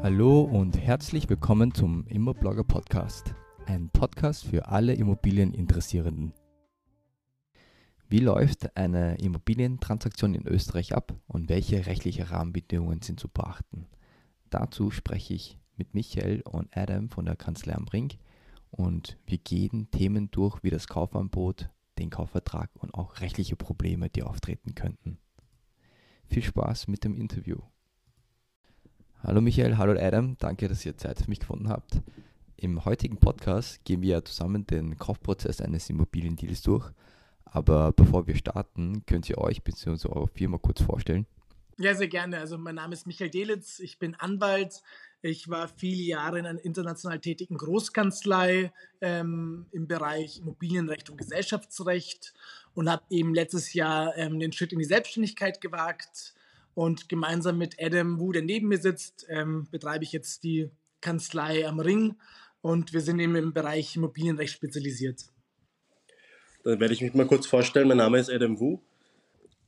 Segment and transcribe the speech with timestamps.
[0.00, 3.34] Hallo und herzlich willkommen zum Immoblogger Podcast,
[3.66, 6.32] ein Podcast für alle Immobilieninteressierenden.
[8.08, 13.88] Wie läuft eine Immobilientransaktion in Österreich ab und welche rechtliche Rahmenbedingungen sind zu beachten?
[14.50, 18.12] Dazu spreche ich mit Michael und Adam von der Kanzlei am Ring
[18.70, 24.22] und wir gehen Themen durch wie das Kaufangebot, den Kaufvertrag und auch rechtliche Probleme, die
[24.22, 25.18] auftreten könnten.
[26.28, 27.58] Viel Spaß mit dem Interview.
[29.24, 32.00] Hallo Michael, hallo Adam, danke, dass ihr Zeit für mich gefunden habt.
[32.56, 36.88] Im heutigen Podcast gehen wir zusammen den Kaufprozess eines Immobiliendeals durch.
[37.44, 40.08] Aber bevor wir starten, könnt ihr euch bzw.
[40.08, 41.26] eure Firma kurz vorstellen.
[41.78, 42.38] Ja, sehr gerne.
[42.38, 44.82] Also mein Name ist Michael Delitz, ich bin Anwalt.
[45.20, 52.34] Ich war viele Jahre in einer international tätigen Großkanzlei ähm, im Bereich Immobilienrecht und Gesellschaftsrecht
[52.72, 56.34] und habe eben letztes Jahr ähm, den Schritt in die Selbstständigkeit gewagt
[56.78, 61.66] und gemeinsam mit Adam Wu, der neben mir sitzt, ähm, betreibe ich jetzt die Kanzlei
[61.66, 62.14] am Ring.
[62.60, 65.24] Und wir sind eben im Bereich Immobilienrecht spezialisiert.
[66.62, 67.88] Dann werde ich mich mal kurz vorstellen.
[67.88, 68.78] Mein Name ist Adam Wu.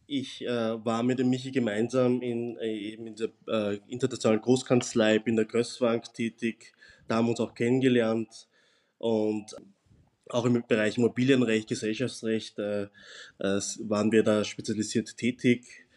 [0.06, 5.32] Ich äh, war mit dem Michi gemeinsam in, äh, in der äh, internationalen Großkanzlei, bin
[5.32, 6.72] in der Gößbank tätig.
[7.08, 8.46] Da haben wir uns auch kennengelernt
[8.98, 9.56] und
[10.28, 12.84] auch im Bereich Immobilienrecht, Gesellschaftsrecht äh,
[13.40, 15.88] äh, waren wir da spezialisiert tätig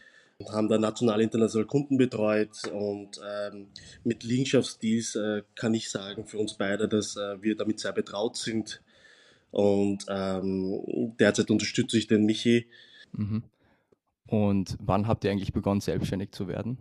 [0.52, 3.68] haben da national international Kunden betreut und ähm,
[4.04, 8.36] mit Liegenschaftsdeals äh, kann ich sagen für uns beide, dass äh, wir damit sehr betraut
[8.36, 8.82] sind
[9.50, 12.68] und ähm, derzeit unterstütze ich den Michi.
[13.12, 13.44] Mhm.
[14.26, 16.78] Und wann habt ihr eigentlich begonnen, selbstständig zu werden?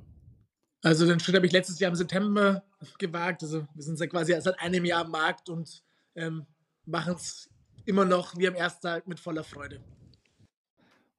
[0.81, 2.63] Also den Schritt habe ich letztes Jahr im September
[2.97, 3.43] gewagt.
[3.43, 5.83] Also wir sind ja quasi seit einem Jahr am Markt und
[6.15, 6.45] ähm,
[6.85, 7.49] machen es
[7.85, 9.79] immer noch wie am ersten Tag mit voller Freude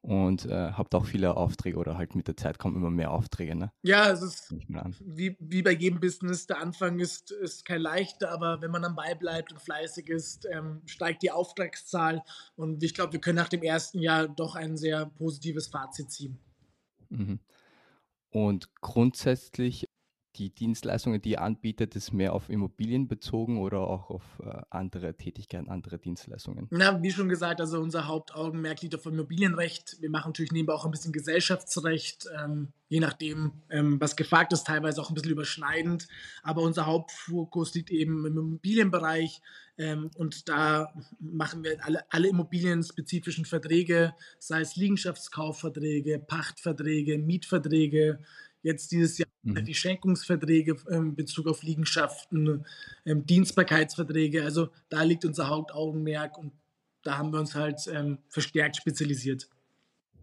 [0.04, 3.56] und äh, habt auch viele Aufträge oder halt mit der Zeit kommen immer mehr Aufträge,
[3.56, 3.72] ne?
[3.80, 4.54] Ja, es ist
[5.00, 8.96] wie, wie bei jedem Business, der Anfang ist, ist kein leichter, aber wenn man am
[8.96, 12.22] Ball bleibt und fleißig ist, ähm, steigt die Auftragszahl
[12.54, 16.38] und ich glaube, wir können nach dem ersten Jahr doch ein sehr positives Fazit ziehen.
[17.08, 17.40] Mhm.
[18.28, 19.88] Und grundsätzlich
[20.36, 25.14] die Dienstleistungen, die ihr anbietet, ist mehr auf Immobilien bezogen oder auch auf äh, andere
[25.14, 26.68] Tätigkeiten, andere Dienstleistungen?
[26.70, 29.96] Na, wie schon gesagt, also unser Hauptaugenmerk liegt auf Immobilienrecht.
[30.00, 34.66] Wir machen natürlich nebenbei auch ein bisschen Gesellschaftsrecht, ähm, je nachdem, ähm, was gefragt ist,
[34.66, 36.08] teilweise auch ein bisschen überschneidend.
[36.42, 39.40] Aber unser Hauptfokus liegt eben im Immobilienbereich
[39.76, 48.20] ähm, und da machen wir alle, alle immobilienspezifischen Verträge, sei es Liegenschaftskaufverträge, Pachtverträge, Mietverträge,
[48.64, 49.62] Jetzt dieses Jahr mhm.
[49.64, 52.64] die Schenkungsverträge ähm, in Bezug auf Liegenschaften,
[53.04, 54.42] ähm, Dienstbarkeitsverträge.
[54.42, 56.52] Also da liegt unser Hauptaugenmerk und
[57.02, 59.50] da haben wir uns halt ähm, verstärkt spezialisiert.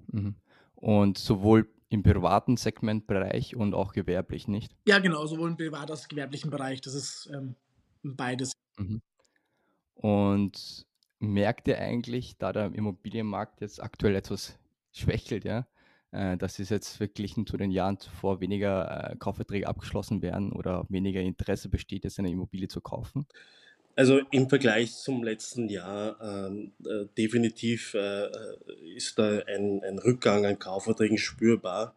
[0.08, 0.36] Mhm.
[0.74, 4.76] Und sowohl im privaten Segmentbereich und auch gewerblich, nicht?
[4.88, 6.82] Ja, genau, sowohl im privaten als auch gewerblichen Bereich.
[6.82, 7.56] Das ist ähm,
[8.02, 8.54] beides.
[8.78, 9.02] Mhm.
[9.94, 10.88] Und
[11.20, 14.58] merkt ihr eigentlich, da der Immobilienmarkt jetzt aktuell etwas
[14.92, 15.68] schwächelt, ja,
[16.12, 21.22] dass es jetzt verglichen zu den Jahren zuvor weniger äh, Kaufverträge abgeschlossen werden oder weniger
[21.22, 23.26] Interesse besteht, jetzt eine Immobilie zu kaufen?
[23.96, 28.30] Also im Vergleich zum letzten Jahr ähm, äh, definitiv äh,
[28.96, 31.94] ist da ein, ein, Rückgang an Kaufverträgen spürbar.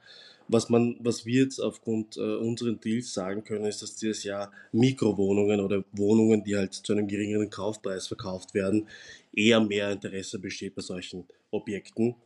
[0.49, 4.53] Was, man, was wir jetzt aufgrund äh, unseren Deals sagen können, ist, dass dieses Jahr
[4.73, 8.89] Mikrowohnungen oder Wohnungen, die halt zu einem geringeren Kaufpreis verkauft werden,
[9.33, 12.17] eher mehr Interesse besteht bei solchen Objekten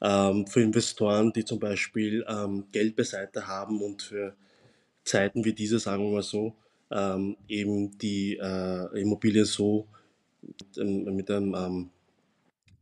[0.00, 4.36] ähm, für Investoren, die zum Beispiel ähm, Geld beiseite haben und für
[5.04, 6.56] Zeiten wie diese, sagen wir mal so,
[6.90, 9.88] ähm, eben die äh, Immobilie so
[10.42, 11.90] mit, mit einem ähm,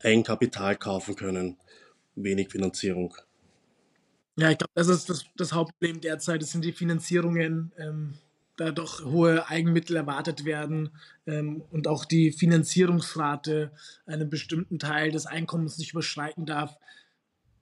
[0.02, 1.56] Eigenkapital kaufen können,
[2.14, 3.16] wenig Finanzierung.
[4.36, 6.42] Ja, ich glaube, das ist das, das, Hauptproblem derzeit.
[6.42, 8.14] Das sind die Finanzierungen, ähm,
[8.56, 10.90] da doch hohe Eigenmittel erwartet werden
[11.26, 13.72] ähm, und auch die Finanzierungsrate
[14.06, 16.76] einen bestimmten Teil des Einkommens nicht überschreiten darf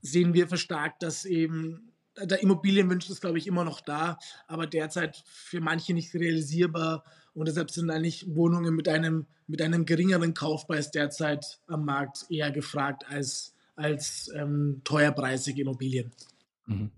[0.02, 5.22] sehen wir verstärkt, dass eben der Immobilienwunsch ist, glaube ich, immer noch da, aber derzeit
[5.26, 7.04] für manche nicht realisierbar.
[7.34, 12.50] Und deshalb sind eigentlich Wohnungen mit einem, mit einem geringeren Kaufpreis derzeit am Markt eher
[12.50, 16.12] gefragt als, als ähm, teuerpreisige Immobilien.
[16.66, 16.90] Mhm.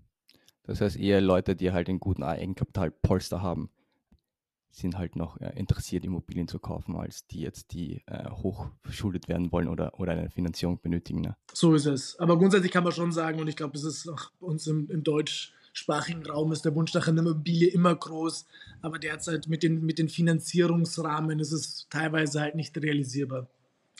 [0.63, 3.69] Das heißt eher Leute, die halt einen guten Eigenkapitalpolster haben
[4.77, 9.27] sind halt noch äh, interessiert, Immobilien zu kaufen, als die jetzt, die äh, hoch verschuldet
[9.27, 11.21] werden wollen oder, oder eine Finanzierung benötigen.
[11.21, 11.35] Ne?
[11.53, 12.19] So ist es.
[12.19, 14.89] Aber grundsätzlich kann man schon sagen, und ich glaube, es ist auch bei uns im,
[14.89, 18.45] im deutschsprachigen Raum ist der Wunsch nach einer Immobilie immer groß,
[18.81, 23.47] aber derzeit mit den, mit den Finanzierungsrahmen ist es teilweise halt nicht realisierbar.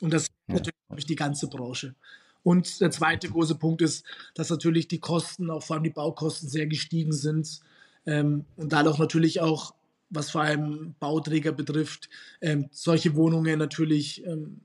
[0.01, 0.55] Und das ja.
[0.55, 1.95] natürlich, glaube ich, die ganze Branche.
[2.43, 4.05] Und der zweite große Punkt ist,
[4.35, 7.61] dass natürlich die Kosten, auch vor allem die Baukosten, sehr gestiegen sind
[8.05, 9.73] ähm, und dadurch natürlich auch
[10.09, 12.09] was vor allem Bauträger betrifft,
[12.41, 14.61] ähm, solche Wohnungen natürlich ähm,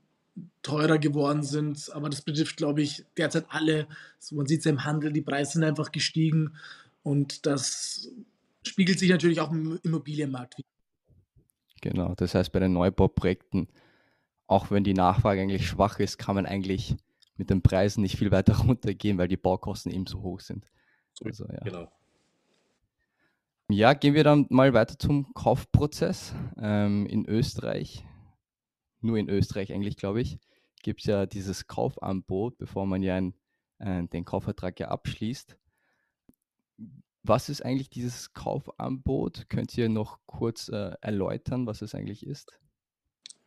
[0.61, 1.91] teurer geworden sind.
[1.93, 3.87] Aber das betrifft, glaube ich, derzeit alle.
[4.17, 6.53] Also man sieht es ja im Handel, die Preise sind einfach gestiegen
[7.03, 8.09] und das
[8.65, 10.67] spiegelt sich natürlich auch im Immobilienmarkt wieder.
[11.81, 13.67] Genau, das heißt bei den Neubauprojekten,
[14.45, 16.95] auch wenn die Nachfrage eigentlich schwach ist, kann man eigentlich
[17.37, 20.67] mit den Preisen nicht viel weiter runtergehen, weil die Baukosten eben so hoch sind.
[21.23, 21.59] Also, ja.
[21.63, 21.91] Genau.
[23.71, 26.35] Ja, gehen wir dann mal weiter zum Kaufprozess.
[26.57, 28.05] Ähm, in Österreich,
[28.99, 30.39] nur in Österreich eigentlich, glaube ich,
[30.83, 33.33] gibt es ja dieses Kaufangebot, bevor man ja ein,
[33.79, 35.57] äh, den Kaufvertrag ja abschließt.
[37.23, 39.47] Was ist eigentlich dieses Kaufangebot?
[39.47, 42.51] Könnt ihr noch kurz äh, erläutern, was es eigentlich ist?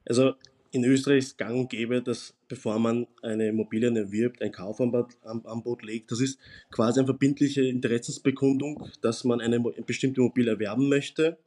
[0.06, 0.34] Also
[0.74, 6.10] in Österreich ist gang und gäbe, dass bevor man eine Immobilie erwirbt, ein Kaufangebot legt.
[6.10, 6.38] Das ist
[6.72, 11.38] quasi eine verbindliche Interessensbekundung, dass man eine bestimmte Immobilie erwerben möchte.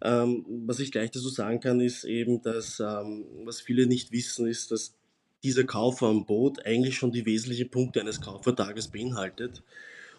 [0.00, 4.46] Ähm, was ich gleich dazu sagen kann, ist eben, dass ähm, was viele nicht wissen,
[4.46, 4.94] ist, dass
[5.42, 9.62] dieser Kaufangebot eigentlich schon die wesentlichen Punkte eines Kaufvertrages beinhaltet.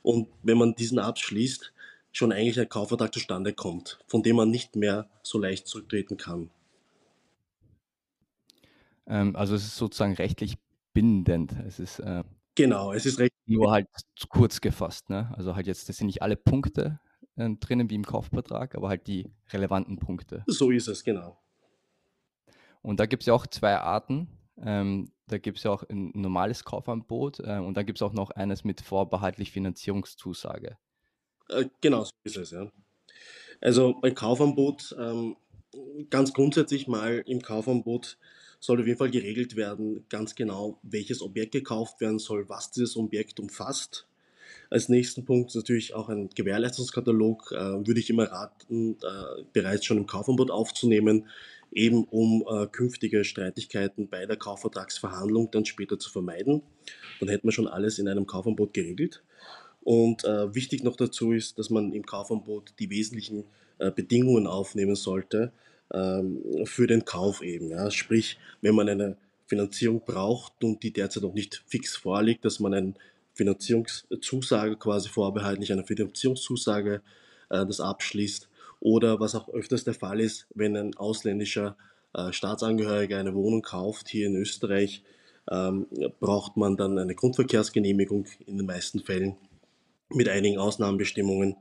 [0.04, 1.74] Und wenn man diesen abschließt,
[2.12, 6.52] schon eigentlich ein Kaufvertrag zustande kommt, von dem man nicht mehr so leicht zurücktreten kann.
[9.10, 10.58] Ähm, also es ist sozusagen rechtlich
[10.94, 11.54] bindend.
[11.68, 12.24] Es ist äh,
[12.56, 13.88] genau, es ist recht nur halt
[14.30, 15.10] kurz gefasst.
[15.10, 15.34] Ne?
[15.36, 17.00] Also halt jetzt, das sind nicht alle Punkte
[17.36, 20.44] äh, drinnen wie im Kaufvertrag, aber halt die relevanten Punkte.
[20.48, 21.38] So ist es, genau.
[22.82, 24.30] Und da gibt es ja auch zwei Arten.
[24.62, 28.14] Ähm, da gibt es ja auch ein normales Kaufangebot äh, und dann gibt es auch
[28.14, 30.78] noch eines mit vorbehaltlich Finanzierungszusage.
[31.50, 32.72] Äh, genau, so ist es, ja.
[33.62, 35.36] Also beim Kaufangebot, ähm,
[36.10, 38.18] ganz grundsätzlich mal im Kaufangebot
[38.60, 42.98] soll auf jeden Fall geregelt werden, ganz genau, welches Objekt gekauft werden soll, was dieses
[42.98, 44.06] Objekt umfasst.
[44.70, 49.98] Als nächsten Punkt natürlich auch ein Gewährleistungskatalog, äh, würde ich immer raten, äh, bereits schon
[49.98, 51.28] im Kaufangebot aufzunehmen,
[51.72, 56.62] eben um äh, künftige Streitigkeiten bei der Kaufvertragsverhandlung dann später zu vermeiden.
[57.20, 59.24] Dann hätten wir schon alles in einem Kaufangebot geregelt.
[59.82, 63.46] Und äh, wichtig noch dazu ist, dass man im Kaufangebot die wesentlichen
[63.78, 65.52] äh, Bedingungen aufnehmen sollte
[65.94, 67.70] ähm, für den Kauf eben.
[67.70, 67.90] Ja.
[67.92, 72.74] Sprich, wenn man eine Finanzierung braucht und die derzeit noch nicht fix vorliegt, dass man
[72.74, 72.94] eine
[73.34, 77.02] Finanzierungszusage quasi vorbehaltlich einer Finanzierungszusage
[77.50, 78.50] äh, das abschließt
[78.80, 81.76] oder was auch öfters der Fall ist, wenn ein ausländischer
[82.14, 85.04] äh, Staatsangehöriger eine Wohnung kauft hier in Österreich,
[85.52, 85.88] ähm,
[86.20, 89.36] braucht man dann eine Grundverkehrsgenehmigung in den meisten Fällen
[90.10, 91.56] mit einigen Ausnahmebestimmungen.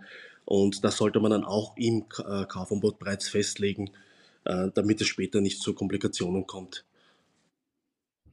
[0.44, 3.90] Und das sollte man dann auch im äh, Kaufangebot bereits festlegen,
[4.48, 6.84] damit es später nicht zu Komplikationen kommt.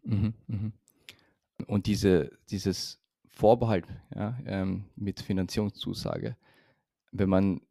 [0.03, 0.71] Mhm, mh.
[1.67, 6.37] Und diese, dieses Vorbehalt ja, ähm, mit Finanzierungszusage,
[7.11, 7.61] wenn man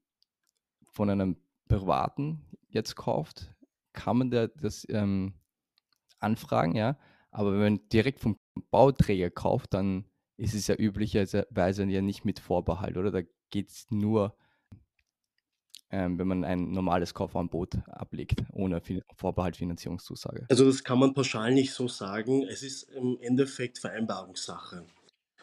[0.92, 1.36] von einem
[1.68, 3.54] Privaten jetzt kauft,
[3.92, 5.34] kann man da das ähm,
[6.18, 6.98] anfragen, ja.
[7.30, 8.36] Aber wenn man direkt vom
[8.70, 10.04] Bauträger kauft, dann
[10.36, 13.10] ist es ja üblicherweise ja nicht mit Vorbehalt, oder?
[13.10, 14.36] Da geht es nur,
[15.94, 18.82] ähm, wenn man ein normales Kaufangebot ablegt, ohne
[19.14, 20.44] Vorbehalt Finanzierungszusage.
[20.50, 22.42] Also das kann man pauschal nicht so sagen.
[22.42, 24.84] Es ist im Endeffekt Vereinbarungssache.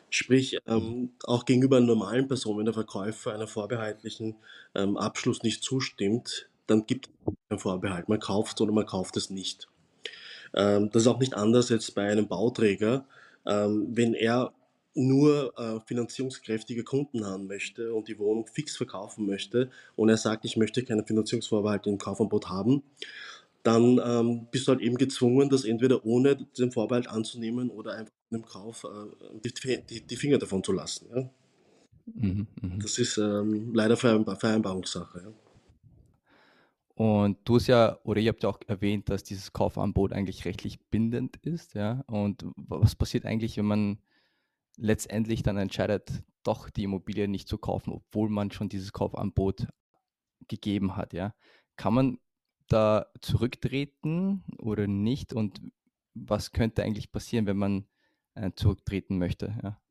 [0.10, 4.36] Sprich, ähm, auch gegenüber einer normalen Person, wenn der Verkäufer einer vorbehaltlichen
[4.76, 8.10] ähm, Abschluss nicht zustimmt, dann gibt es einen Vorbehalt.
[8.10, 9.70] Man kauft oder man kauft es nicht.
[10.54, 13.06] Ähm, das ist auch nicht anders jetzt bei einem Bauträger.
[13.46, 14.52] Ähm, wenn er
[14.94, 20.46] nur äh, finanzierungskräftige Kunden haben möchte und die Wohnung fix verkaufen möchte und er sagt,
[20.46, 22.84] ich möchte keine Finanzierungsvorbehalte im Kaufangebot haben,
[23.64, 28.14] dann ähm, bist du halt eben gezwungen, das entweder ohne den Vorbehalt anzunehmen oder einfach
[28.32, 31.08] im Kauf äh, die, die, die, Finger davon zu lassen.
[31.14, 31.30] Ja?
[32.06, 32.78] Mhm, mh.
[32.82, 35.22] Das ist ähm, leider Vereinbar Vereinbarungssache.
[35.24, 35.34] Ja?
[36.96, 40.80] Und du hast ja, oder ihr habt ja auch erwähnt, dass dieses Kaufangebot eigentlich rechtlich
[40.90, 42.04] bindend ist, ja.
[42.08, 43.98] Und was passiert eigentlich, wenn man
[44.78, 49.68] letztendlich dann entscheidet, doch die Immobilie nicht zu kaufen, obwohl man schon dieses Kaufangebot
[50.48, 51.34] gegeben hat, ja?
[51.76, 52.20] Kann man
[52.68, 55.34] da zurücktreten oder nicht?
[55.34, 55.62] Und
[56.14, 57.88] was könnte eigentlich passieren, wenn man
[58.36, 59.56] äh, zurücktreten möchte?
[59.64, 59.82] Ja?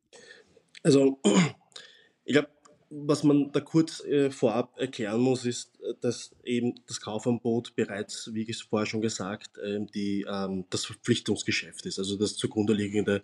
[0.82, 1.20] Also,
[2.24, 2.48] ich glaube,
[2.90, 8.42] was man da kurz äh, vorab erklären muss, ist, dass eben das Kaufangebot bereits, wie
[8.42, 13.22] ich vorher schon gesagt, äh, die, ähm, das Verpflichtungsgeschäft ist, also das zugrunde liegende äh,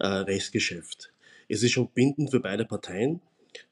[0.00, 1.12] Rechtsgeschäft.
[1.48, 3.20] Es ist schon bindend für beide Parteien,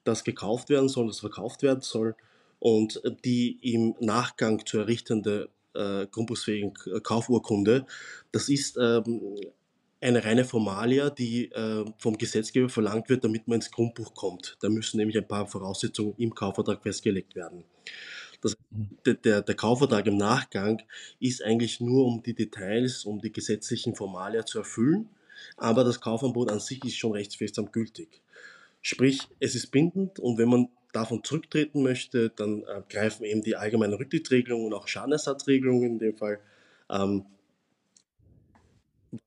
[0.05, 2.15] dass gekauft werden soll, dass verkauft werden soll
[2.59, 7.87] und die im Nachgang zu errichtende äh, grundbuchsfähigen Kaufurkunde,
[8.33, 9.37] das ist ähm,
[10.01, 14.57] eine reine Formalia, die äh, vom Gesetzgeber verlangt wird, damit man ins Grundbuch kommt.
[14.61, 17.65] Da müssen nämlich ein paar Voraussetzungen im Kaufvertrag festgelegt werden.
[18.41, 18.57] Das,
[19.05, 20.83] der, der Kaufvertrag im Nachgang
[21.19, 25.11] ist eigentlich nur um die Details, um die gesetzlichen Formalia zu erfüllen,
[25.57, 28.23] aber das Kaufangebot an sich ist schon rechtsfestsam gültig.
[28.83, 33.57] Sprich, es ist bindend und wenn man davon zurücktreten möchte, dann äh, greifen eben die
[33.57, 36.41] allgemeinen Rücktrittsregelungen und auch Schadenersatzregelungen in dem Fall.
[36.89, 37.25] Ähm,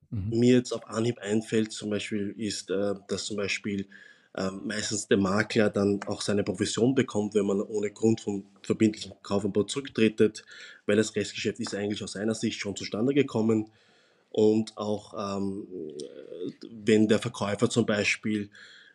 [0.09, 0.39] mhm.
[0.39, 3.87] Mir jetzt auf Anhieb einfällt zum Beispiel, ist, äh, dass zum Beispiel
[4.35, 9.13] äh, meistens der Makler dann auch seine Provision bekommt, wenn man ohne Grund vom verbindlichen
[9.21, 10.43] Kaufangebot zurücktretet,
[10.85, 13.69] weil das Restgeschäft ist eigentlich aus seiner Sicht schon zustande gekommen.
[14.33, 15.67] Und auch ähm,
[16.69, 18.49] wenn der Verkäufer zum Beispiel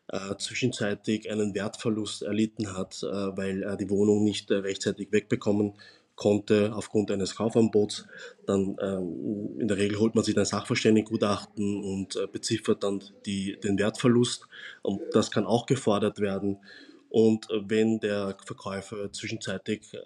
[0.08, 5.74] äh, zwischenzeitlich einen Wertverlust erlitten hat, äh, weil er die Wohnung nicht äh, rechtzeitig wegbekommen
[6.16, 8.06] konnte aufgrund eines Kaufangebots,
[8.44, 13.60] dann ähm, in der Regel holt man sich ein Sachverständigengutachten und äh, beziffert dann die,
[13.60, 14.48] den Wertverlust.
[14.82, 16.58] Und das kann auch gefordert werden.
[17.08, 19.98] Und äh, wenn der Verkäufer zwischenzeitlich äh,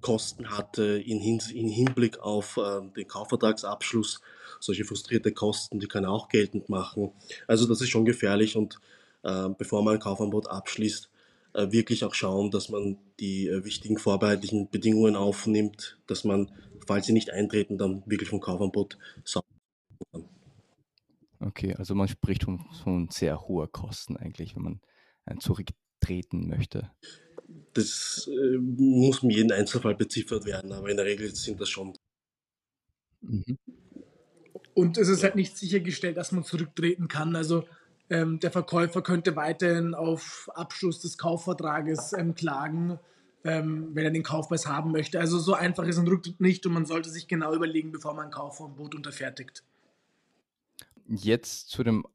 [0.00, 4.20] Kosten hatte in, in Hinblick auf äh, den Kaufvertragsabschluss.
[4.60, 7.12] Solche frustrierte Kosten, die kann er auch geltend machen.
[7.46, 8.78] Also das ist schon gefährlich und
[9.22, 11.10] äh, bevor man ein Kaufangebot abschließt,
[11.54, 16.50] äh, wirklich auch schauen, dass man die äh, wichtigen vorbehaltlichen Bedingungen aufnimmt, dass man,
[16.86, 19.46] falls sie nicht eintreten, dann wirklich vom Kaufangebot sauber
[20.12, 20.28] kann.
[21.40, 24.80] Okay, also man spricht von, von sehr hoher Kosten eigentlich, wenn man
[25.38, 26.90] zurücktreten möchte
[27.74, 31.94] das äh, muss in jedem Einzelfall beziffert werden, aber in der Regel sind das schon.
[33.20, 33.58] Mhm.
[34.74, 37.36] Und es ist halt nicht sichergestellt, dass man zurücktreten kann.
[37.36, 37.64] Also
[38.08, 42.98] ähm, der Verkäufer könnte weiterhin auf Abschluss des Kaufvertrages ähm, klagen,
[43.44, 45.20] ähm, wenn er den Kaufpreis haben möchte.
[45.20, 48.26] Also so einfach ist ein Rücktritt nicht und man sollte sich genau überlegen, bevor man
[48.26, 49.64] ein Kaufverbot unterfertigt.
[51.06, 52.06] Jetzt zu dem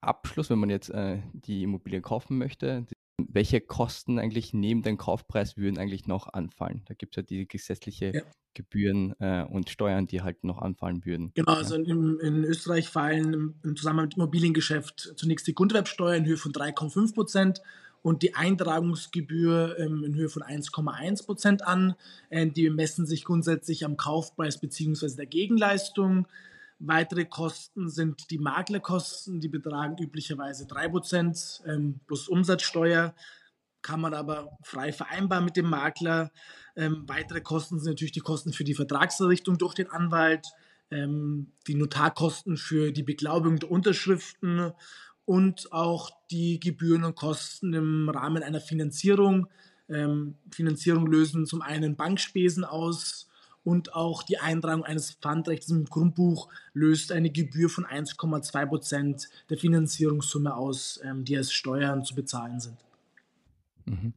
[0.00, 2.86] Abschluss, wenn man jetzt äh, die Immobilie kaufen möchte,
[3.18, 6.82] welche Kosten eigentlich neben dem Kaufpreis würden eigentlich noch anfallen?
[6.86, 8.22] Da gibt es ja die gesetzliche ja.
[8.54, 11.32] Gebühren äh, und Steuern, die halt noch anfallen würden.
[11.34, 16.26] Genau, also in, in Österreich fallen im, im, Zusammenhang mit Immobiliengeschäft zunächst die Grundwerbsteuer in
[16.26, 17.62] Höhe von 3,5 Prozent
[18.02, 21.94] und die Eintragungsgebühr ähm, in Höhe von 1,1 Prozent an.
[22.30, 25.16] Äh, die messen sich grundsätzlich am Kaufpreis bzw.
[25.16, 26.26] der Gegenleistung.
[26.80, 33.14] Weitere Kosten sind die Maklerkosten, die betragen üblicherweise 3% ähm, plus Umsatzsteuer,
[33.82, 36.30] kann man aber frei vereinbaren mit dem Makler.
[36.76, 40.46] Ähm, weitere Kosten sind natürlich die Kosten für die Vertragserrichtung durch den Anwalt,
[40.90, 44.72] ähm, die Notarkosten für die Beglaubigung der Unterschriften
[45.24, 49.48] und auch die Gebühren und Kosten im Rahmen einer Finanzierung.
[49.88, 53.27] Ähm, Finanzierung lösen zum einen Bankspesen aus,
[53.68, 59.58] und auch die Eintragung eines Pfandrechts im Grundbuch löst eine Gebühr von 1,2 Prozent der
[59.58, 62.78] Finanzierungssumme aus, ähm, die als Steuern zu bezahlen sind.
[63.84, 64.14] Mhm.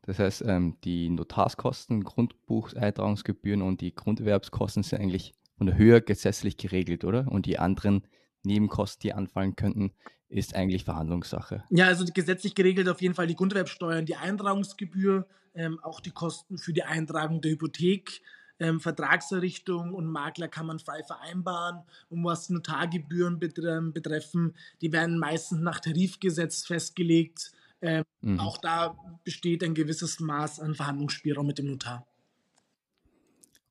[0.00, 6.56] Das heißt, ähm, die Notarskosten, Grundbucheintragungsgebühren und die Grunderwerbskosten sind eigentlich von der Höhe gesetzlich
[6.56, 7.30] geregelt, oder?
[7.30, 8.06] Und die anderen
[8.44, 9.92] Nebenkosten, die anfallen könnten,
[10.30, 11.64] ist eigentlich Verhandlungssache.
[11.68, 16.56] Ja, also gesetzlich geregelt auf jeden Fall die Grunderwerbsteuern, die Eintragungsgebühr, ähm, auch die Kosten
[16.56, 18.22] für die Eintragung der Hypothek,
[18.58, 21.82] ähm, Vertragserrichtung und Makler kann man frei vereinbaren.
[22.08, 27.52] Und was Notargebühren betreffen, die werden meistens nach Tarifgesetz festgelegt.
[27.82, 28.40] Ähm, mhm.
[28.40, 32.06] Auch da besteht ein gewisses Maß an Verhandlungsspielraum mit dem Notar.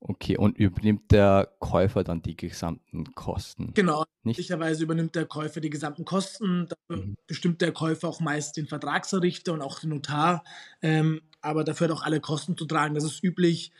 [0.08, 3.74] Okay, und übernimmt der Käufer dann die gesamten Kosten?
[3.74, 6.68] Genau, möglicherweise übernimmt der Käufer die gesamten Kosten.
[6.68, 7.16] Dafür mhm.
[7.26, 10.44] bestimmt der Käufer auch meist den Vertragserrichter und auch den Notar.
[10.84, 12.94] Ähm, aber dafür hat auch alle Kosten zu tragen.
[12.94, 13.72] Das ist üblich.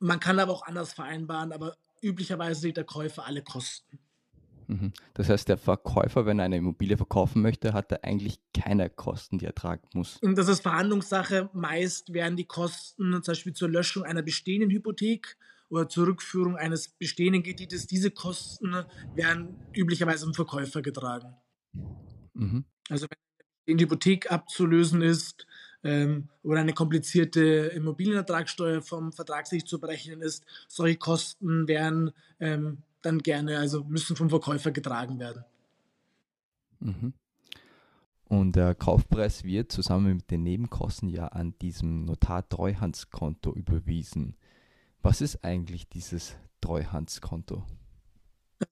[0.00, 3.98] Man kann aber auch anders vereinbaren, aber üblicherweise sieht der Käufer alle Kosten.
[4.66, 4.92] Mhm.
[5.14, 9.38] Das heißt, der Verkäufer, wenn er eine Immobilie verkaufen möchte, hat er eigentlich keine Kosten,
[9.38, 10.16] die er tragen muss.
[10.18, 11.50] Und das ist Verhandlungssache.
[11.52, 15.36] Meist werden die Kosten zum Beispiel zur Löschung einer bestehenden Hypothek
[15.70, 21.36] oder zur Rückführung eines bestehenden Kredites, diese Kosten werden üblicherweise vom Verkäufer getragen.
[22.34, 22.64] Mhm.
[22.88, 23.06] Also
[23.66, 25.46] wenn die Hypothek abzulösen ist,
[25.84, 27.40] ähm, oder eine komplizierte
[27.74, 30.44] Immobilienertragssteuer vom Vertragssicht zu berechnen ist.
[30.68, 35.44] Solche Kosten werden ähm, dann gerne, also müssen vom Verkäufer getragen werden.
[36.80, 37.14] Mhm.
[38.24, 44.36] Und der Kaufpreis wird zusammen mit den Nebenkosten ja an diesem Notar-Treuhandskonto überwiesen.
[45.02, 47.64] Was ist eigentlich dieses Treuhandskonto?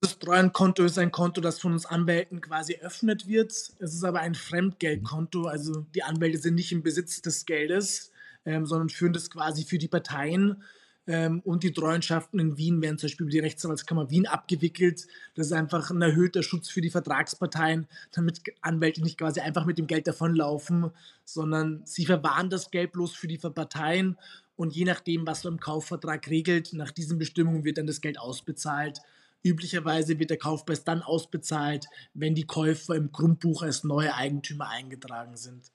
[0.00, 3.52] Das Treuhandkonto ist ein Konto, das von uns Anwälten quasi eröffnet wird.
[3.52, 8.12] Es ist aber ein Fremdgeldkonto, also die Anwälte sind nicht im Besitz des Geldes,
[8.44, 10.62] ähm, sondern führen das quasi für die Parteien.
[11.06, 15.06] ähm, und die Treuhandschaften in Wien werden zum Beispiel über die Rechtsanwaltskammer Wien abgewickelt.
[15.34, 19.78] Das ist einfach ein erhöhter Schutz für die Vertragsparteien, damit Anwälte nicht quasi einfach mit
[19.78, 20.90] dem Geld davonlaufen,
[21.24, 24.18] sondern sie verwahren das Geld bloß für die Parteien
[24.56, 28.18] und je nachdem, was so im Kaufvertrag regelt, nach diesen Bestimmungen wird dann das Geld
[28.18, 29.00] ausbezahlt.
[29.42, 35.36] Üblicherweise wird der Kaufpreis dann ausbezahlt, wenn die Käufer im Grundbuch als neue Eigentümer eingetragen
[35.36, 35.70] sind.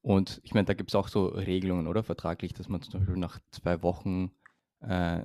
[0.00, 2.02] Und ich meine, da gibt es auch so Regelungen, oder?
[2.02, 4.32] Vertraglich, dass man zum Beispiel nach zwei Wochen
[4.80, 5.22] äh,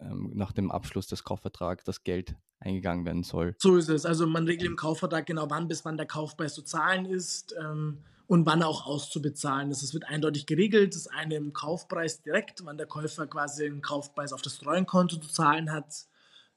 [0.00, 3.54] ähm, nach dem Abschluss des Kaufvertrags das Geld eingegangen werden soll.
[3.58, 4.06] So ist es.
[4.06, 7.98] Also man regelt im Kaufvertrag genau wann bis wann der Kaufpreis zu zahlen ist ähm,
[8.26, 9.82] und wann auch auszubezahlen ist.
[9.82, 10.94] Es wird eindeutig geregelt.
[10.94, 15.28] Das eine im Kaufpreis direkt, wann der Käufer quasi den Kaufpreis auf das Treuenkonto zu
[15.28, 16.06] zahlen hat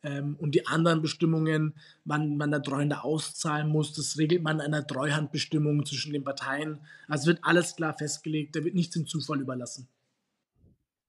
[0.04, 1.76] ähm, und die anderen Bestimmungen,
[2.06, 6.80] wann man der Treuhänder auszahlen muss, das regelt man in einer Treuhandbestimmung zwischen den Parteien.
[7.08, 9.88] Also wird alles klar festgelegt, da wird nichts dem Zufall überlassen.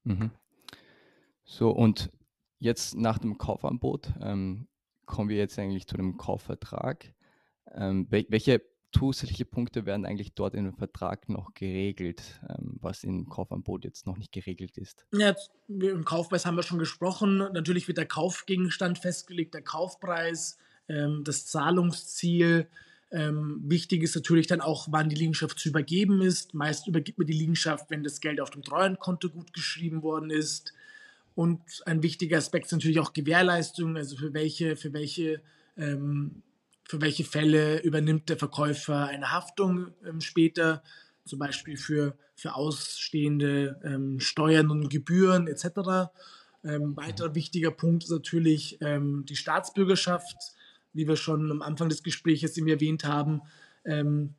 [0.04, 0.30] Mhm.
[1.44, 2.10] So, und
[2.58, 4.68] jetzt nach dem Kaufangebot ähm,
[5.06, 7.14] kommen wir jetzt eigentlich zu dem Kaufvertrag.
[7.72, 13.28] Ähm, welche zusätzliche Punkte werden eigentlich dort in dem Vertrag noch geregelt, ähm, was im
[13.28, 15.06] Kaufangebot jetzt noch nicht geregelt ist?
[15.12, 15.34] Ja,
[15.68, 17.38] im Kaufpreis haben wir schon gesprochen.
[17.38, 22.68] Natürlich wird der Kaufgegenstand festgelegt, der Kaufpreis, ähm, das Zahlungsziel.
[23.10, 26.54] Ähm, wichtig ist natürlich dann auch, wann die Liegenschaft zu übergeben ist.
[26.54, 30.72] Meist übergibt man die Liegenschaft, wenn das Geld auf dem Treuhandkonto gut geschrieben worden ist.
[31.34, 35.40] Und ein wichtiger Aspekt ist natürlich auch Gewährleistung, also für welche, für welche
[35.76, 36.42] ähm,
[36.88, 40.82] für welche Fälle übernimmt der Verkäufer eine Haftung ähm, später,
[41.26, 46.10] zum Beispiel für, für ausstehende ähm, Steuern und Gebühren etc.
[46.64, 50.34] Ähm, weiterer wichtiger Punkt ist natürlich ähm, die Staatsbürgerschaft,
[50.94, 53.42] wie wir schon am Anfang des Gesprächs erwähnt haben.
[53.84, 54.34] Ähm,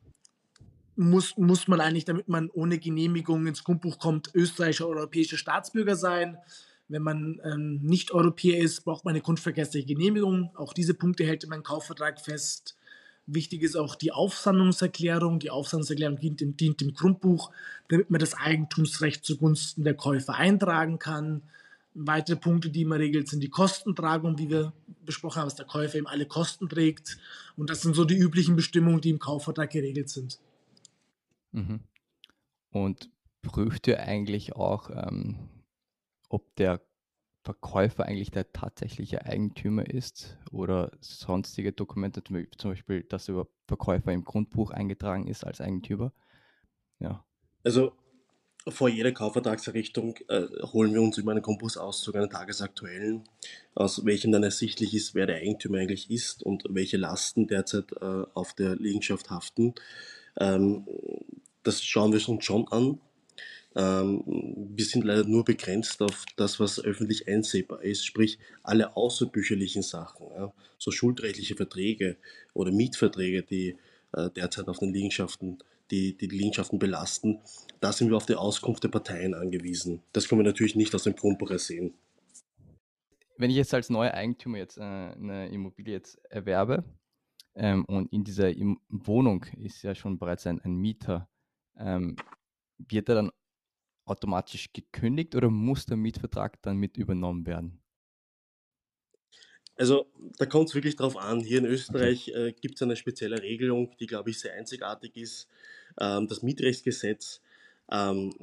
[0.96, 5.94] muss, muss man eigentlich, damit man ohne Genehmigung ins Grundbuch kommt, österreichischer oder europäischer Staatsbürger
[5.94, 6.36] sein.
[6.90, 10.50] Wenn man ähm, nicht Europäer ist, braucht man eine grundverkehrsliche Genehmigung.
[10.56, 12.76] Auch diese Punkte hält man im Kaufvertrag fest.
[13.26, 15.38] Wichtig ist auch die Aufsammlungserklärung.
[15.38, 17.52] Die Aufsammlungserklärung dient dem, dient dem Grundbuch,
[17.86, 21.42] damit man das Eigentumsrecht zugunsten der Käufer eintragen kann.
[21.94, 24.72] Weitere Punkte, die man regelt, sind die Kostentragung, wie wir
[25.04, 27.18] besprochen haben, dass der Käufer eben alle Kosten trägt.
[27.56, 30.40] Und das sind so die üblichen Bestimmungen, die im Kaufvertrag geregelt sind.
[31.52, 31.84] Mhm.
[32.72, 33.10] Und
[33.42, 35.36] prüft ihr eigentlich auch ähm,
[36.30, 36.80] ob der
[37.42, 44.24] Verkäufer eigentlich der tatsächliche Eigentümer ist oder sonstige Dokumente, zum Beispiel, dass der Verkäufer im
[44.24, 46.12] Grundbuch eingetragen ist als Eigentümer.
[46.98, 47.24] Ja.
[47.64, 47.92] Also
[48.68, 53.24] vor jeder Kaufvertragserrichtung äh, holen wir uns über einen Grundbuchsauszug einen tagesaktuellen,
[53.74, 58.24] aus welchem dann ersichtlich ist, wer der Eigentümer eigentlich ist und welche Lasten derzeit äh,
[58.34, 59.74] auf der Liegenschaft haften.
[60.38, 60.86] Ähm,
[61.62, 63.00] das schauen wir uns schon an
[63.76, 69.82] ähm, wir sind leider nur begrenzt auf das, was öffentlich einsehbar ist, sprich alle außerbücherlichen
[69.82, 72.16] Sachen, ja, so schuldrechtliche Verträge
[72.52, 73.76] oder Mietverträge, die
[74.12, 75.58] äh, derzeit auf den Liegenschaften,
[75.90, 77.40] die, die Liegenschaften belasten.
[77.80, 80.02] Da sind wir auf die Auskunft der Parteien angewiesen.
[80.12, 81.94] Das können wir natürlich nicht aus dem Grundbuch ersehen.
[83.36, 86.84] Wenn ich jetzt als neuer Eigentümer jetzt äh, eine Immobilie jetzt erwerbe
[87.54, 88.52] ähm, und in dieser
[88.88, 91.28] Wohnung ist ja schon bereits ein, ein Mieter,
[91.78, 92.16] ähm,
[92.76, 93.30] wird er dann
[94.04, 97.80] automatisch gekündigt oder muss der Mietvertrag dann mit übernommen werden?
[99.76, 100.06] Also
[100.38, 101.40] da kommt es wirklich drauf an.
[101.40, 105.48] Hier in Österreich äh, gibt es eine spezielle Regelung, die, glaube ich, sehr einzigartig ist.
[105.98, 107.40] Ähm, das Mietrechtsgesetz.
[107.90, 108.34] Ähm,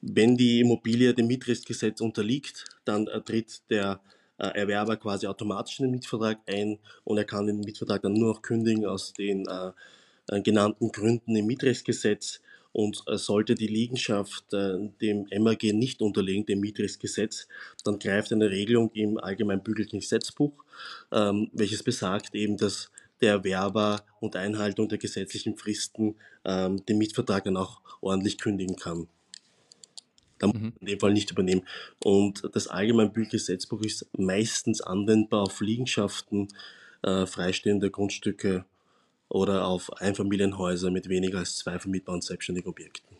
[0.00, 4.00] wenn die Immobilie dem Mietrechtsgesetz unterliegt, dann äh, tritt der
[4.38, 8.34] äh, Erwerber quasi automatisch in den Mietvertrag ein und er kann den Mietvertrag dann nur
[8.34, 9.72] noch kündigen aus den äh,
[10.28, 12.40] äh, genannten Gründen im Mietrechtsgesetz.
[12.74, 17.46] Und äh, sollte die Liegenschaft äh, dem MAG nicht unterliegen, dem Mietrechtsgesetz,
[17.84, 20.52] dann greift eine Regelung im Allgemeinbürgerlichen Gesetzbuch,
[21.12, 27.44] ähm, welches besagt eben, dass der Erwerber unter Einhaltung der gesetzlichen Fristen ähm, den Mietvertrag
[27.44, 29.06] dann auch ordentlich kündigen kann.
[30.38, 31.62] Da muss man in dem Fall nicht übernehmen.
[32.02, 36.48] Und das Allgemeinbürgerliche Gesetzbuch ist meistens anwendbar auf Liegenschaften,
[37.02, 38.64] äh, freistehende Grundstücke
[39.28, 43.16] oder auf Einfamilienhäuser mit weniger als zwei vermietbaren selbstständigen Objekten.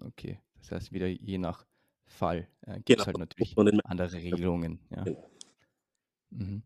[0.00, 1.64] Okay, das heißt wieder je nach
[2.06, 3.06] Fall äh, gibt es genau.
[3.06, 4.78] halt natürlich andere Regelungen.
[4.90, 5.02] Ja.
[5.02, 5.30] Genau.
[6.30, 6.62] Mhm.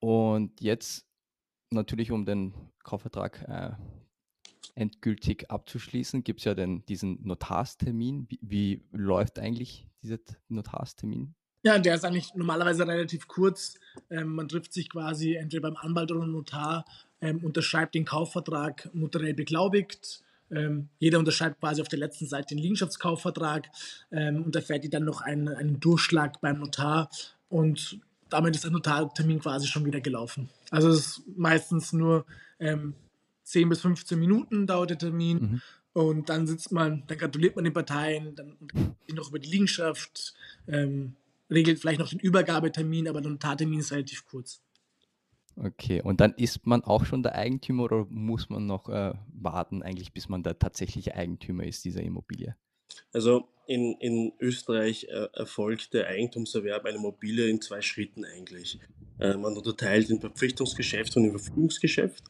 [0.00, 1.06] Und jetzt
[1.70, 3.72] natürlich, um den Kaufvertrag äh,
[4.74, 8.26] endgültig abzuschließen, gibt es ja den, diesen Notarstermin.
[8.28, 11.34] Wie, wie, läuft eigentlich dieser Notarstermin?
[11.64, 13.78] Ja, der ist eigentlich normalerweise relativ kurz.
[14.10, 16.84] Ähm, man trifft sich quasi entweder beim Anwalt oder Notar
[17.22, 20.22] ähm, unterschreibt den Kaufvertrag notariell beglaubigt.
[20.50, 23.70] Ähm, jeder unterschreibt quasi auf der letzten Seite den Liegenschaftskaufvertrag
[24.10, 27.08] ähm, und erfährt dann noch einen, einen Durchschlag beim Notar
[27.48, 30.48] und damit ist der Notartermin quasi schon wieder gelaufen.
[30.70, 32.26] Also es ist meistens nur
[32.58, 32.94] ähm,
[33.44, 35.38] 10 bis 15 Minuten dauert der Termin.
[35.38, 35.62] Mhm.
[35.92, 38.56] Und dann sitzt man, dann gratuliert man den Parteien, dann
[39.12, 40.34] noch über die Liegenschaft,
[40.66, 41.16] ähm,
[41.50, 44.62] regelt vielleicht noch den Übergabetermin, aber der Notartermin ist relativ kurz.
[45.56, 49.82] Okay, und dann ist man auch schon der Eigentümer oder muss man noch äh, warten,
[49.82, 52.56] eigentlich, bis man der tatsächliche Eigentümer ist dieser Immobilie?
[53.12, 58.78] Also in, in Österreich äh, erfolgt der Eigentumserwerb einer Immobilie in zwei Schritten eigentlich.
[59.18, 62.24] Äh, man unterteilt in Verpflichtungsgeschäft und in Verfügungsgeschäft.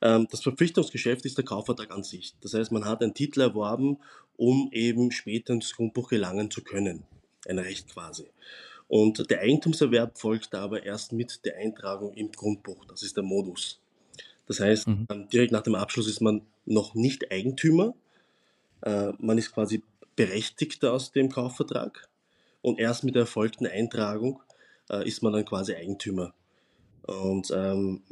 [0.00, 2.34] Ähm, das Verpflichtungsgeschäft ist der Kaufvertrag an sich.
[2.40, 3.98] Das heißt, man hat einen Titel erworben,
[4.36, 7.04] um eben später ins Grundbuch gelangen zu können.
[7.46, 8.26] Ein Recht quasi.
[8.90, 12.84] Und der Eigentumserwerb folgt aber erst mit der Eintragung im Grundbuch.
[12.86, 13.78] Das ist der Modus.
[14.48, 15.06] Das heißt, mhm.
[15.32, 17.94] Direkt nach dem Abschluss ist man noch nicht Eigentümer.
[18.82, 19.84] Äh, man ist quasi
[20.16, 22.08] Berechtigter aus dem Kaufvertrag.
[22.62, 24.42] Und erst mit der erfolgten Eintragung
[24.90, 26.34] äh, ist man dann quasi Eigentümer.
[27.06, 28.02] Und ähm,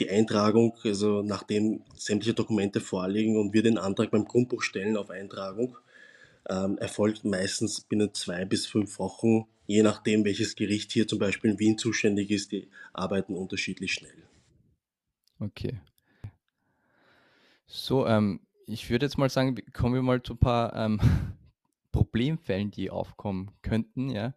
[0.00, 5.10] die Eintragung, also nachdem sämtliche Dokumente vorliegen und wir den Antrag beim Grundbuch stellen auf
[5.10, 5.76] Eintragung,
[6.48, 11.52] ähm, erfolgt meistens binnen zwei bis fünf Wochen je nachdem, welches Gericht hier zum Beispiel
[11.52, 14.26] in Wien zuständig ist, die arbeiten unterschiedlich schnell.
[15.38, 15.78] Okay.
[17.66, 20.98] So, ähm, ich würde jetzt mal sagen, kommen wir mal zu ein paar ähm,
[21.92, 24.08] Problemfällen, die aufkommen könnten.
[24.08, 24.34] Ja?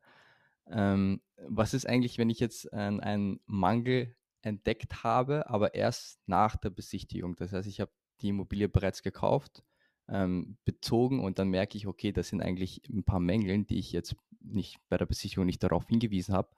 [0.69, 6.71] Ähm, was ist eigentlich, wenn ich jetzt einen Mangel entdeckt habe, aber erst nach der
[6.71, 7.37] Besichtigung?
[7.37, 9.63] Das heißt, ich habe die Immobilie bereits gekauft,
[10.11, 13.91] ähm, bezogen und dann merke ich, okay, das sind eigentlich ein paar Mängel, die ich
[13.91, 16.49] jetzt nicht bei der Besichtigung nicht darauf hingewiesen habe.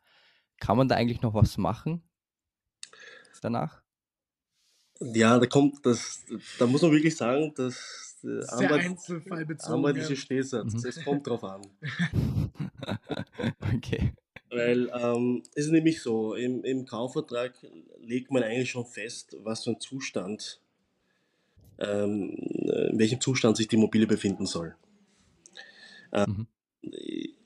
[0.59, 2.03] Kann man da eigentlich noch was machen
[3.43, 3.81] danach?
[4.99, 6.23] Ja, da kommt das,
[6.59, 10.15] da muss man wirklich sagen, dass äh, Einzelfall bezogen.
[10.15, 10.73] Stehsatz.
[10.73, 10.85] Mhm.
[10.85, 11.61] Es kommt drauf an.
[13.75, 14.13] okay.
[14.49, 17.53] Weil ähm, es ist nämlich so, im, im Kaufvertrag
[17.99, 20.61] legt man eigentlich schon fest, was für ein Zustand,
[21.83, 24.75] in welchem Zustand sich die Immobilie befinden soll.
[26.11, 26.47] Ähm, mhm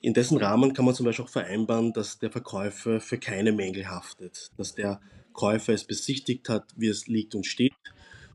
[0.00, 3.88] in dessen Rahmen kann man zum Beispiel auch vereinbaren, dass der Verkäufer für keine Mängel
[3.88, 5.00] haftet, dass der
[5.32, 7.74] Käufer es besichtigt hat, wie es liegt und steht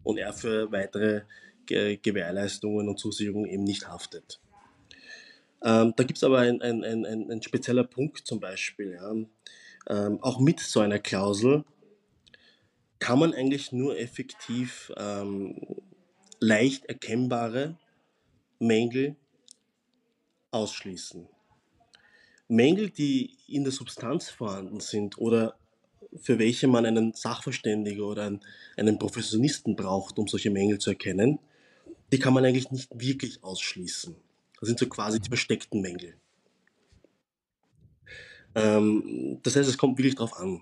[0.03, 1.23] und er für weitere
[1.65, 4.39] Gewährleistungen und Zusicherungen eben nicht haftet.
[5.63, 8.91] Ähm, da gibt es aber ein, ein, ein, ein, spezieller Punkt zum Beispiel.
[8.91, 9.13] Ja.
[9.87, 11.63] Ähm, auch mit so einer Klausel
[12.99, 15.55] kann man eigentlich nur effektiv ähm,
[16.43, 17.77] leicht erkennbare
[18.59, 19.15] Mängel
[20.51, 21.27] ausschließen.
[22.49, 25.57] Mängel, die in der Substanz vorhanden sind oder
[26.17, 28.41] für welche man einen Sachverständigen oder einen,
[28.77, 31.39] einen Professionisten braucht, um solche Mängel zu erkennen,
[32.11, 34.15] die kann man eigentlich nicht wirklich ausschließen.
[34.59, 36.15] Das sind so quasi die versteckten Mängel.
[38.53, 40.61] Ähm, das heißt, es kommt wirklich darauf an.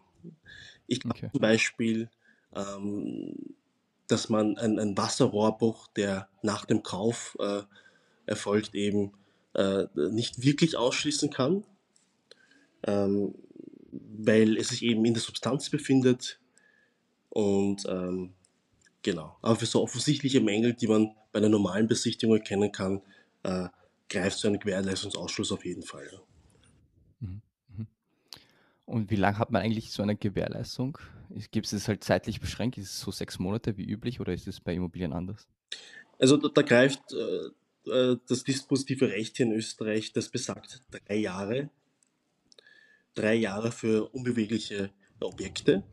[0.88, 1.30] Ich glaube okay.
[1.32, 2.10] zum Beispiel,
[2.56, 3.56] ähm,
[4.12, 7.62] dass man ein, Wasserrohrbruch, der nach dem Kauf äh,
[8.26, 9.14] erfolgt, eben
[9.54, 11.64] äh, nicht wirklich ausschließen kann,
[12.84, 13.34] ähm,
[13.92, 16.40] weil es sich eben in der Substanz befindet
[17.30, 18.34] und ähm,
[19.02, 19.38] genau.
[19.42, 23.02] Aber für so offensichtliche Mängel, die man bei einer normalen Besichtigung erkennen kann,
[23.44, 23.70] äh,
[24.10, 26.10] greift so ein Gewährleistungsausschluss auf jeden Fall.
[27.22, 27.42] Mhm,
[27.78, 27.88] mhm.
[28.86, 30.98] Und wie lange hat man eigentlich so eine Gewährleistung?
[31.52, 32.78] Gibt es halt zeitlich beschränkt?
[32.78, 35.48] Ist es so sechs Monate wie üblich oder ist es bei Immobilien anders?
[36.20, 41.16] Also da, da greift äh, äh das dispositive Recht hier in Österreich, das besagt drei
[41.16, 41.70] Jahre
[43.14, 45.84] drei Jahre für unbewegliche Objekte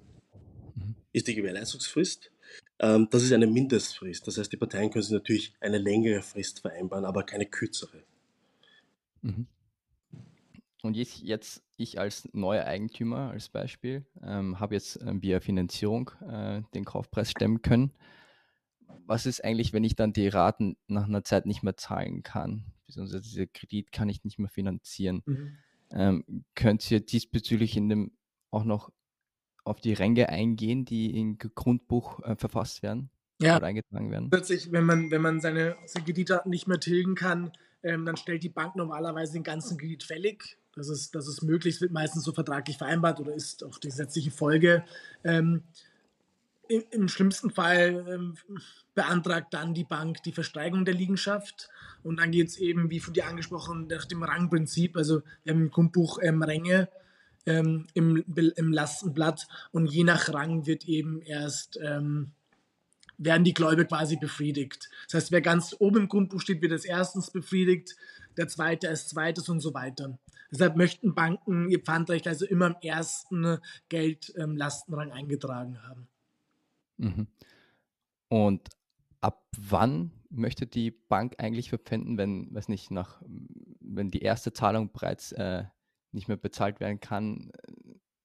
[0.75, 0.95] mhm.
[1.13, 2.31] ist die Gewährleistungsfrist.
[2.79, 4.27] Ähm, das ist eine Mindestfrist.
[4.27, 8.03] Das heißt, die Parteien können sich natürlich eine längere Frist vereinbaren, aber keine kürzere.
[9.23, 9.47] Mhm.
[10.83, 16.11] Und jetzt, jetzt, ich als neuer Eigentümer als Beispiel ähm, habe jetzt äh, via Finanzierung
[16.29, 17.93] äh, den Kaufpreis stemmen können.
[19.07, 22.65] Was ist eigentlich, wenn ich dann die Raten nach einer Zeit nicht mehr zahlen kann?
[22.87, 25.23] Beziehungsweise dieser Kredit kann ich nicht mehr finanzieren.
[25.27, 25.59] Mhm.
[25.91, 28.13] Ähm, könnt ihr diesbezüglich in dem
[28.51, 28.91] auch noch
[29.65, 33.11] auf die Ränge eingehen, die im Grundbuch äh, verfasst werden
[33.41, 33.57] ja.
[33.57, 34.31] oder eingetragen werden?
[34.31, 38.43] Plötzlich, wenn man, wenn man seine, seine Kreditdaten nicht mehr tilgen kann, ähm, dann stellt
[38.43, 40.59] die Bank normalerweise den ganzen Kredit fällig.
[40.79, 44.31] Das ist, das ist möglich, wird meistens so vertraglich vereinbart oder ist auch die gesetzliche
[44.31, 44.85] Folge.
[45.25, 45.63] Ähm,
[46.69, 48.37] im, im, schlimmsten Fall ähm,
[48.95, 51.69] beantragt dann die Bank die Versteigerung der Liegenschaft
[52.03, 54.97] und dann geht es eben, wie von dir angesprochen, nach dem Rangprinzip.
[54.97, 56.89] Also im Grundbuch ähm, Ränge
[57.47, 62.33] ähm, im, im Lastenblatt und je nach Rang wird eben erst ähm,
[63.19, 64.89] werden die Gläubiger quasi befriedigt.
[65.07, 67.97] Das heißt, wer ganz oben im Grundbuch steht, wird als erstens befriedigt,
[68.37, 70.17] der zweite als zweites und so weiter.
[70.51, 73.59] Deshalb möchten Banken ihr Pfandrecht also immer im ersten
[73.89, 76.09] Geldlastenrang ähm, eingetragen haben.
[76.97, 77.27] Mhm.
[78.29, 78.69] Und
[79.21, 83.23] ab wann möchte die Bank eigentlich verpfänden, wenn, weiß nicht, nach,
[83.81, 85.65] wenn die erste Zahlung bereits äh,
[86.13, 87.51] nicht mehr bezahlt werden kann?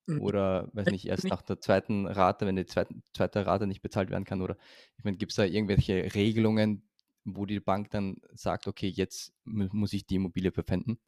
[0.05, 0.21] Mhm.
[0.21, 4.09] Oder, weiß nicht, erst nach der zweiten Rate, wenn die zweite, zweite Rate nicht bezahlt
[4.09, 4.41] werden kann?
[4.41, 4.57] Oder,
[4.97, 6.89] ich meine, gibt es da irgendwelche Regelungen,
[7.23, 10.99] wo die Bank dann sagt, okay, jetzt muss ich die Immobilie verpfänden?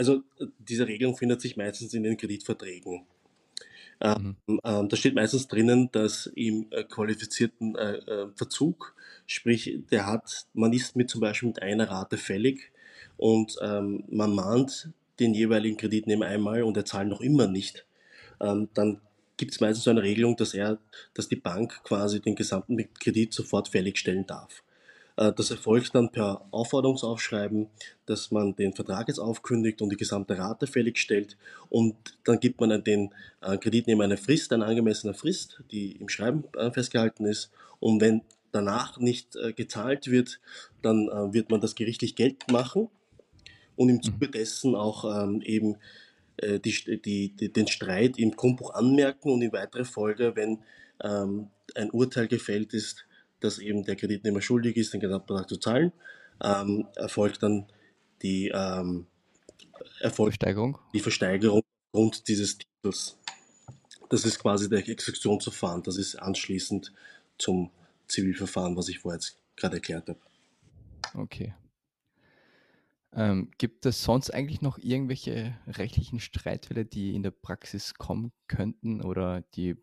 [0.00, 0.22] Also,
[0.58, 3.04] diese Regelung findet sich meistens in den Kreditverträgen.
[4.00, 4.60] Ähm, mhm.
[4.64, 8.94] Ähm, da steht meistens drinnen, dass im äh, qualifizierten äh, äh, Verzug,
[9.26, 12.72] sprich, der hat, man ist mit zum Beispiel mit einer Rate fällig
[13.18, 17.84] und ähm, man mahnt den jeweiligen Kreditnehmer einmal und er zahlt noch immer nicht,
[18.40, 19.02] ähm, dann
[19.36, 20.78] gibt es meistens so eine Regelung, dass er,
[21.12, 24.62] dass die Bank quasi den gesamten Kredit sofort fälligstellen darf.
[25.20, 27.68] Äh, das erfolgt dann per Aufforderungsaufschreiben,
[28.06, 31.36] dass man den Vertrag jetzt aufkündigt und die gesamte Rate fälligstellt
[31.68, 36.44] und dann gibt man den äh, Kreditnehmer eine Frist, eine angemessene Frist, die im Schreiben
[36.56, 40.40] äh, festgehalten ist und wenn danach nicht gezahlt wird,
[40.82, 42.88] dann wird man das gerichtlich Geld machen
[43.76, 44.32] und im Zuge mhm.
[44.32, 45.76] dessen auch ähm, eben
[46.42, 50.58] die, die, den Streit im Grundbuch anmerken und in weiterer Folge, wenn
[51.00, 53.06] ähm, ein Urteil gefällt ist,
[53.40, 55.92] dass eben der Kreditnehmer schuldig ist, den Gesamtbetrag zu zahlen,
[56.42, 57.66] ähm, erfolgt dann
[58.22, 59.06] die ähm,
[60.00, 60.78] erfolgt Versteigerung.
[60.94, 63.18] Die Versteigerung aufgrund dieses Titels.
[64.08, 65.82] Das ist quasi der Exekutionsverfahren.
[65.82, 66.92] Das ist anschließend
[67.38, 67.70] zum
[68.08, 70.18] Zivilverfahren, was ich vorher jetzt gerade erklärt habe.
[71.14, 71.54] Okay.
[73.12, 79.00] Ähm, gibt es sonst eigentlich noch irgendwelche rechtlichen Streitfälle, die in der Praxis kommen könnten
[79.02, 79.76] oder die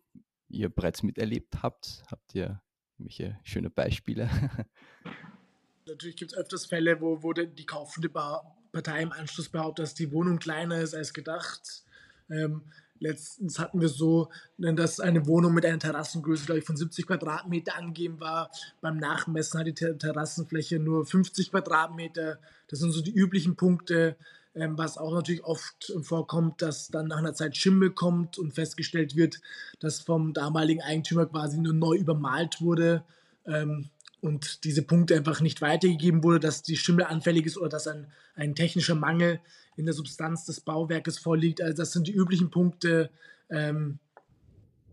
[0.48, 2.04] ihr bereits miterlebt habt?
[2.10, 2.62] Habt ihr
[2.98, 4.28] Welche schöne Beispiele?
[5.86, 10.12] Natürlich gibt es öfters Fälle, wo, wo die kaufende Partei im Anschluss behauptet, dass die
[10.12, 11.84] Wohnung kleiner ist als gedacht.
[12.30, 12.62] Ähm,
[13.00, 18.20] letztens hatten wir so, dass eine Wohnung mit einer Terrassengröße, ich, von 70 Quadratmeter angegeben
[18.20, 18.50] war.
[18.80, 22.38] Beim Nachmessen hat die Terrassenfläche nur 50 Quadratmeter.
[22.68, 24.16] Das sind so die üblichen Punkte.
[24.58, 29.14] Ähm, was auch natürlich oft vorkommt, dass dann nach einer Zeit Schimmel kommt und festgestellt
[29.14, 29.40] wird,
[29.78, 33.04] dass vom damaligen Eigentümer quasi nur neu übermalt wurde
[33.46, 33.88] ähm,
[34.20, 38.08] und diese Punkte einfach nicht weitergegeben wurde, dass die Schimmel anfällig ist oder dass ein,
[38.34, 39.38] ein technischer Mangel
[39.76, 41.62] in der Substanz des Bauwerkes vorliegt.
[41.62, 43.10] Also das sind die üblichen Punkte.
[43.50, 44.00] Ähm,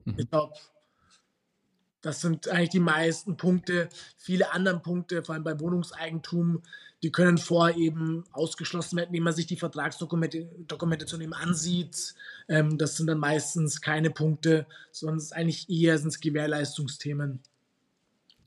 [0.06, 0.14] mhm.
[0.18, 0.54] Ich glaube,
[2.06, 3.90] das sind eigentlich die meisten Punkte.
[4.16, 6.62] Viele andere Punkte, vor allem bei Wohnungseigentum,
[7.02, 12.14] die können vorher eben ausgeschlossen werden, indem man sich die Vertragsdokumentation eben ansieht.
[12.48, 17.40] Ähm, das sind dann meistens keine Punkte, sondern es ist eigentlich eher sind es Gewährleistungsthemen.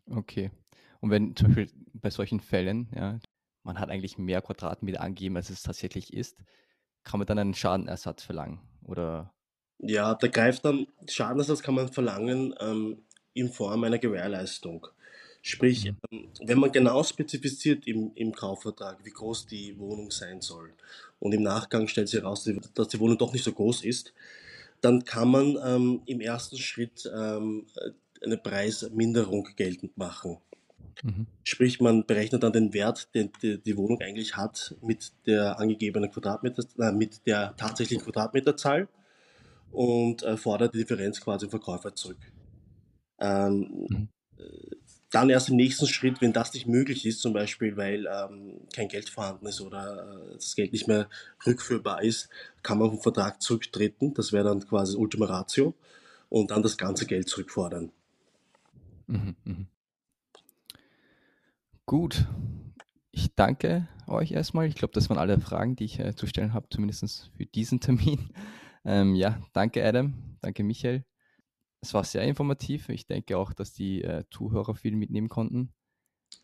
[0.09, 0.53] Okay.
[1.01, 3.19] Und wenn zum Beispiel bei solchen Fällen, ja,
[3.65, 6.45] man hat eigentlich mehr Quadratmeter angegeben, als es tatsächlich ist,
[7.03, 8.61] kann man dann einen Schadenersatz verlangen?
[8.85, 9.35] Oder?
[9.81, 13.03] Ja, da greift dann, Schadenersatz kann man verlangen, ähm,
[13.39, 14.87] in Form einer Gewährleistung.
[15.43, 15.97] Sprich, mhm.
[16.11, 20.73] ähm, wenn man genau spezifiziert im, im Kaufvertrag, wie groß die Wohnung sein soll,
[21.21, 24.13] und im Nachgang stellt sich heraus, dass die Wohnung doch nicht so groß ist,
[24.81, 27.67] dann kann man ähm, im ersten Schritt ähm,
[28.23, 30.39] eine Preisminderung geltend machen.
[31.03, 31.27] Mhm.
[31.45, 36.11] Sprich, man berechnet dann den Wert, den die, die, Wohnung eigentlich hat, mit der angegebenen
[36.11, 38.89] Quadratmeter, äh, mit der tatsächlichen Quadratmeterzahl
[39.71, 42.19] und äh, fordert die Differenz quasi im Verkäufer zurück.
[43.19, 44.09] Ähm, mhm.
[45.11, 48.89] Dann erst im nächsten Schritt, wenn das nicht möglich ist, zum Beispiel weil ähm, kein
[48.89, 51.09] Geld vorhanden ist oder äh, das Geld nicht mehr
[51.47, 52.29] rückführbar ist,
[52.63, 54.13] kann man vom Vertrag zurücktreten.
[54.13, 55.75] Das wäre dann quasi Ultima Ratio
[56.29, 57.91] und dann das ganze Geld zurückfordern.
[59.07, 59.67] Mhm, mh.
[61.87, 62.27] Gut.
[63.11, 64.67] Ich danke euch erstmal.
[64.67, 67.81] Ich glaube, das waren alle Fragen, die ich äh, zu stellen habe, zumindest für diesen
[67.81, 68.29] Termin.
[68.85, 71.08] Ähm, ja, danke Adam, danke Michael
[71.81, 72.89] es war sehr informativ.
[72.89, 75.73] Ich denke auch, dass die äh, Zuhörer viel mitnehmen konnten.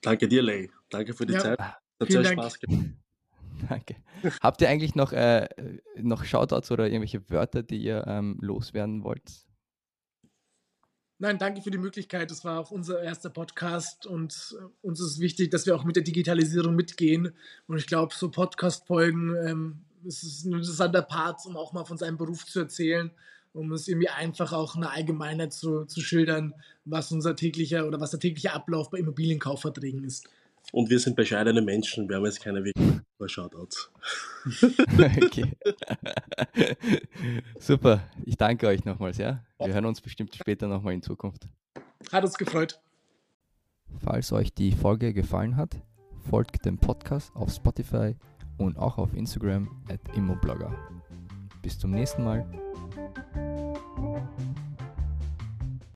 [0.01, 0.71] Danke dir, Lay.
[0.91, 1.61] Danke für die ja, Zeit.
[1.61, 2.41] Hat sehr Dank.
[2.41, 2.91] Spaß gemacht.
[3.69, 3.97] Danke.
[4.41, 5.49] Habt ihr eigentlich noch, äh,
[5.97, 9.47] noch Shoutouts oder irgendwelche Wörter, die ihr ähm, loswerden wollt?
[11.19, 12.31] Nein, danke für die Möglichkeit.
[12.31, 15.97] Das war auch unser erster Podcast und äh, uns ist wichtig, dass wir auch mit
[15.97, 17.35] der Digitalisierung mitgehen.
[17.67, 22.19] Und ich glaube, so Podcast-Folgen ähm, ist ein interessanter Part, um auch mal von seinem
[22.19, 23.13] Beruf zu erzählen
[23.55, 28.11] um es irgendwie einfach auch eine Allgemeinheit zu, zu schildern, was unser täglicher oder was
[28.11, 30.29] der tägliche Ablauf bei Immobilienkaufverträgen ist.
[30.73, 33.91] Und wir sind bescheidene Menschen, wir haben jetzt keine wirklich Shoutouts.
[35.23, 35.53] okay.
[37.59, 39.43] Super, ich danke euch nochmals, ja.
[39.59, 41.49] Wir hören uns bestimmt später nochmal in Zukunft.
[42.13, 42.79] Hat uns gefreut.
[44.03, 45.77] Falls euch die Folge gefallen hat,
[46.29, 48.15] folgt dem Podcast auf Spotify
[48.59, 50.77] und auch auf Instagram at Immoblogger.
[51.63, 52.47] Bis zum nächsten Mal.
[52.95, 54.64] Thank you.